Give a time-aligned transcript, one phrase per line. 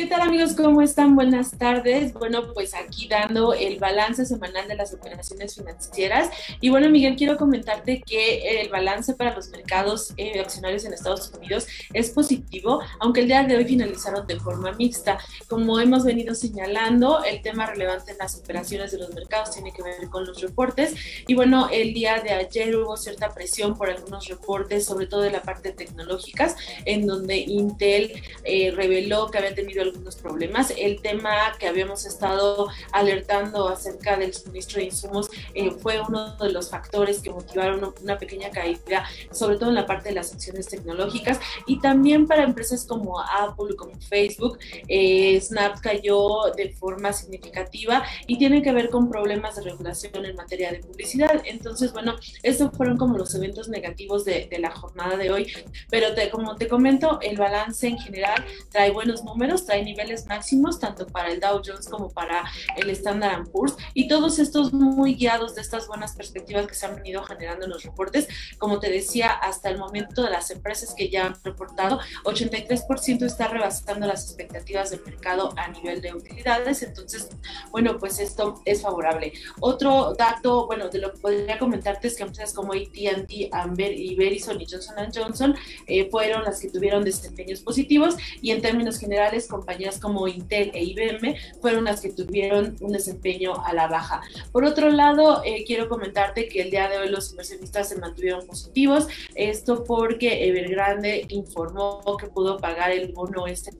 [0.00, 0.54] ¿Qué tal amigos?
[0.54, 1.14] ¿Cómo están?
[1.14, 2.14] Buenas tardes.
[2.14, 6.30] Bueno, pues aquí dando el balance semanal de las operaciones financieras.
[6.58, 11.30] Y bueno, Miguel, quiero comentarte que el balance para los mercados eh, accionarios en Estados
[11.36, 15.18] Unidos es positivo, aunque el día de hoy finalizaron de forma mixta.
[15.48, 19.82] Como hemos venido señalando, el tema relevante en las operaciones de los mercados tiene que
[19.82, 20.94] ver con los reportes.
[21.26, 25.30] Y bueno, el día de ayer hubo cierta presión por algunos reportes, sobre todo de
[25.30, 26.56] la parte tecnológicas,
[26.86, 30.72] en donde Intel eh, reveló que había tenido algunos problemas.
[30.76, 36.50] El tema que habíamos estado alertando acerca del suministro de insumos eh, fue uno de
[36.52, 40.68] los factores que motivaron una pequeña caída, sobre todo en la parte de las acciones
[40.68, 44.58] tecnológicas y también para empresas como Apple, como Facebook,
[44.88, 50.36] eh, Snap cayó de forma significativa y tiene que ver con problemas de regulación en
[50.36, 51.42] materia de publicidad.
[51.44, 55.52] Entonces, bueno, estos fueron como los eventos negativos de, de la jornada de hoy,
[55.90, 60.78] pero te, como te comento, el balance en general trae buenos números, trae niveles máximos
[60.78, 62.44] tanto para el Dow Jones como para
[62.76, 66.96] el Standard Poor's y todos estos muy guiados de estas buenas perspectivas que se han
[66.96, 68.28] venido generando en los reportes.
[68.58, 73.48] Como te decía, hasta el momento de las empresas que ya han reportado, 83% está
[73.48, 76.82] rebasando las expectativas del mercado a nivel de utilidades.
[76.82, 77.28] Entonces,
[77.70, 79.32] bueno, pues esto es favorable.
[79.60, 84.14] Otro dato, bueno, de lo que podría comentarte es que empresas como AT&T, Amber y
[84.14, 89.48] Verizon y Johnson Johnson eh, fueron las que tuvieron desempeños positivos y en términos generales
[89.48, 89.69] compañías
[90.00, 94.20] como Intel e IBM fueron las que tuvieron un desempeño a la baja.
[94.52, 98.46] Por otro lado, eh, quiero comentarte que el día de hoy los inversionistas se mantuvieron
[98.46, 103.70] positivos, esto porque Evergrande informó que pudo pagar el bono este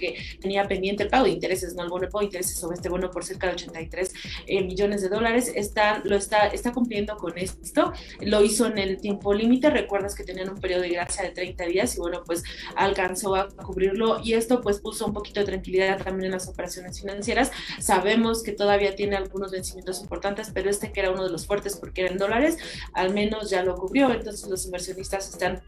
[0.00, 3.10] que tenía pendiente el pago de intereses, no el bono de intereses sobre este bono
[3.10, 4.12] por cerca de 83
[4.46, 9.00] eh, millones de dólares, está, lo está, está cumpliendo con esto, lo hizo en el
[9.00, 12.42] tiempo límite, recuerdas que tenían un periodo de gracia de 30 días y bueno, pues
[12.74, 14.20] alcanzó a cubrirlo.
[14.24, 18.52] Y esto pues puso un poquito de tranquilidad también en las operaciones financieras, sabemos que
[18.52, 22.10] todavía tiene algunos vencimientos importantes, pero este que era uno de los fuertes porque era
[22.10, 22.56] en dólares,
[22.94, 25.62] al menos ya lo cubrió, entonces los inversionistas están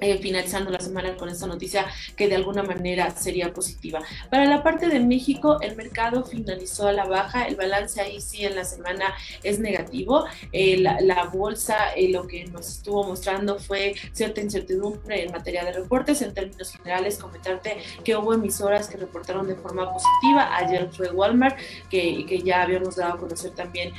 [0.00, 4.00] eh, finalizando la semana con esta noticia que de alguna manera sería positiva.
[4.30, 8.44] Para la parte de México, el mercado finalizó a la baja, el balance ahí sí
[8.44, 10.24] en la semana es negativo.
[10.52, 15.72] Eh, la, bolsa eh, lo que nos estuvo mostrando fue cierta incertidumbre en materia de
[15.72, 16.22] reportes.
[16.22, 20.56] En términos generales, comentarte que hubo emisoras que reportaron de forma positiva.
[20.56, 21.58] Ayer fue Walmart,
[21.90, 23.92] que, que ya habíamos dado a conocer también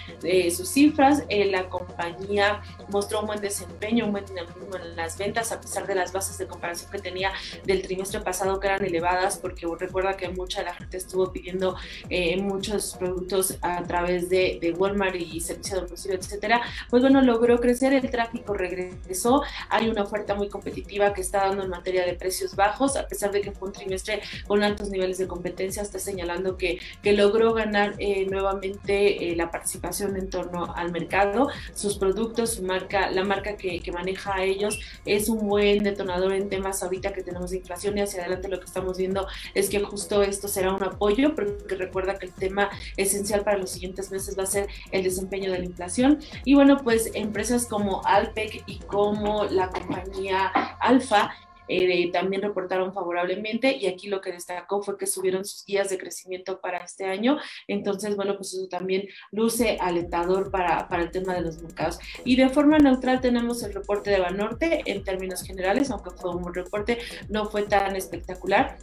[0.55, 1.23] sus cifras.
[1.29, 5.90] la compañía mostró un buen desempeño, un buen dinamismo en las ventas, a pesar de
[5.95, 7.31] las bases de comparación que tenía
[7.65, 11.75] del trimestre pasado que eran elevadas, porque recuerda que mucha de la gente estuvo pidiendo
[12.09, 17.21] eh, muchos productos a través de, de Walmart y servicio de domicilio, etcétera, pues bueno,
[17.21, 22.05] logró crecer, el tráfico regresó, hay una oferta muy competitiva que está dando en materia
[22.05, 25.81] de precios bajos, a pesar de que fue un trimestre con altos niveles de competencia,
[25.81, 31.49] está señalando que, que logró ganar eh, nuevamente eh, la participación en torno al mercado,
[31.73, 36.33] sus productos, su marca, la marca que, que maneja a ellos es un buen detonador
[36.33, 39.69] en temas ahorita que tenemos de inflación y hacia adelante lo que estamos viendo es
[39.69, 44.11] que justo esto será un apoyo, porque recuerda que el tema esencial para los siguientes
[44.11, 46.19] meses va a ser el desempeño de la inflación.
[46.45, 50.47] Y bueno, pues empresas como Alpec y como la compañía
[50.79, 51.31] Alfa
[51.67, 55.97] eh, también reportaron favorablemente y aquí lo que destacó fue que subieron sus guías de
[55.97, 57.37] crecimiento para este año.
[57.67, 61.99] Entonces, bueno, pues eso también luce alentador para, para el tema de los mercados.
[62.25, 66.53] Y de forma neutral tenemos el reporte de Banorte en términos generales, aunque fue un
[66.53, 66.99] reporte,
[67.29, 68.77] no fue tan espectacular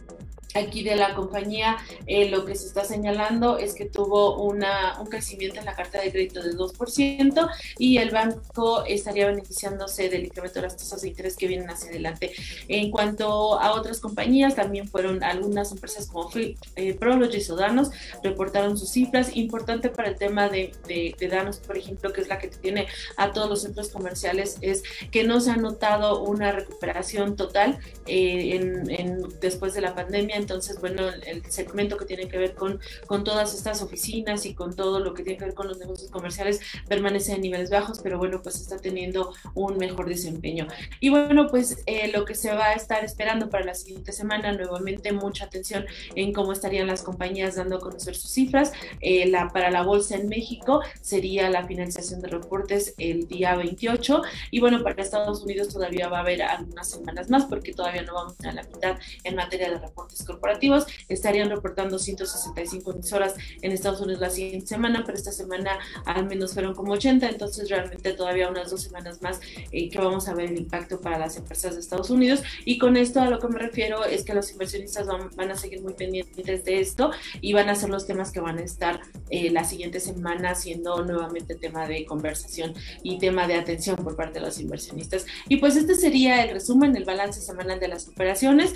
[0.55, 5.07] aquí de la compañía eh, lo que se está señalando es que tuvo una, un
[5.07, 10.59] crecimiento en la carta de crédito del 2% y el banco estaría beneficiándose del incremento
[10.59, 12.31] de las tasas de interés que vienen hacia adelante.
[12.79, 17.89] En cuanto a otras compañías, también fueron algunas empresas como eh, Prologis o Danos,
[18.23, 19.35] reportaron sus cifras.
[19.35, 23.31] Importante para el tema de, de, Danos, por ejemplo, que es la que tiene a
[23.31, 29.27] todos los centros comerciales, es que no se ha notado una recuperación total eh, en,
[29.41, 33.53] después de la pandemia entonces, bueno, el, segmento que tiene que ver con, con todas
[33.53, 37.33] estas oficinas y con todo lo que tiene que ver con los negocios comerciales permanece
[37.33, 40.67] en niveles bajos, pero bueno, pues está teniendo un mejor desempeño.
[40.99, 44.51] Y bueno, pues eh, lo que se va a estar esperando para la siguiente semana,
[44.51, 45.85] nuevamente mucha atención
[46.15, 48.71] en cómo estarían las compañías dando a conocer sus cifras.
[49.01, 54.21] Eh, para la bolsa en México sería la finalización de reportes el día 28
[54.51, 58.13] y bueno, para Estados Unidos todavía va a haber algunas semanas más porque todavía no
[58.13, 60.85] vamos a la mitad en materia de reportes corporativos.
[61.07, 66.53] Estarían reportando 165 emisoras en Estados Unidos la siguiente semana, pero esta semana al menos
[66.53, 69.39] fueron como 80, entonces realmente todavía unas dos semanas más
[69.71, 72.41] eh, que vamos a ver el impacto para las empresas de Estados Unidos.
[72.65, 75.81] Y con esto a lo que me refiero es que los inversionistas van, a seguir
[75.81, 77.11] muy pendientes de esto
[77.41, 81.03] y van a ser los temas que van a estar eh, la siguiente semana siendo
[81.03, 82.73] nuevamente tema de conversación
[83.03, 85.25] y tema de atención por parte de los inversionistas.
[85.47, 88.73] Y pues este sería el resumen, el balance semanal de las operaciones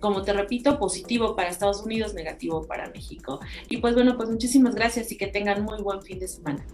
[0.00, 3.38] como te repito, positivo para Estados Unidos, negativo para México.
[3.68, 6.66] Y pues bueno, pues muchísimas gracias y que tengan muy buen fin de semana.